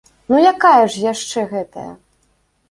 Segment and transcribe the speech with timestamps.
[0.31, 1.85] Ну якая ж яшчэ гэтая?